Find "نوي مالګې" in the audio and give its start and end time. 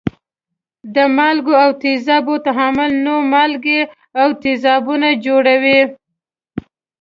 3.05-3.81